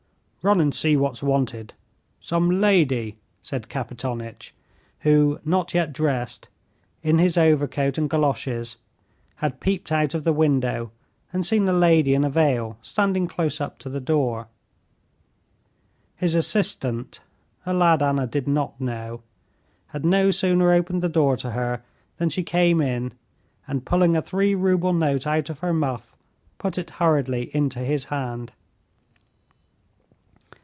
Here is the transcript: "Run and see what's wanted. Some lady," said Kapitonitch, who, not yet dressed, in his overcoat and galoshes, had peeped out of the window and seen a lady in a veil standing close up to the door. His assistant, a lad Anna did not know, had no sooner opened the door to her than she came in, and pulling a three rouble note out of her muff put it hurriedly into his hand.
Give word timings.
"Run 0.43 0.59
and 0.59 0.73
see 0.73 0.97
what's 0.97 1.21
wanted. 1.21 1.75
Some 2.19 2.59
lady," 2.61 3.15
said 3.43 3.69
Kapitonitch, 3.69 4.55
who, 5.01 5.39
not 5.45 5.75
yet 5.75 5.93
dressed, 5.93 6.47
in 7.03 7.19
his 7.19 7.37
overcoat 7.37 7.99
and 7.99 8.09
galoshes, 8.09 8.77
had 9.35 9.59
peeped 9.59 9.91
out 9.91 10.15
of 10.15 10.23
the 10.23 10.33
window 10.33 10.89
and 11.31 11.45
seen 11.45 11.69
a 11.69 11.71
lady 11.73 12.15
in 12.15 12.23
a 12.23 12.29
veil 12.31 12.79
standing 12.81 13.27
close 13.27 13.61
up 13.61 13.77
to 13.77 13.87
the 13.89 13.99
door. 13.99 14.47
His 16.15 16.33
assistant, 16.33 17.19
a 17.63 17.71
lad 17.71 18.01
Anna 18.01 18.25
did 18.25 18.47
not 18.47 18.81
know, 18.81 19.21
had 19.89 20.03
no 20.03 20.31
sooner 20.31 20.73
opened 20.73 21.03
the 21.03 21.07
door 21.07 21.35
to 21.37 21.51
her 21.51 21.83
than 22.17 22.29
she 22.29 22.41
came 22.41 22.81
in, 22.81 23.13
and 23.67 23.85
pulling 23.85 24.17
a 24.17 24.23
three 24.23 24.55
rouble 24.55 24.91
note 24.91 25.27
out 25.27 25.51
of 25.51 25.59
her 25.59 25.71
muff 25.71 26.15
put 26.57 26.79
it 26.79 26.89
hurriedly 26.97 27.55
into 27.55 27.77
his 27.81 28.05
hand. 28.05 28.53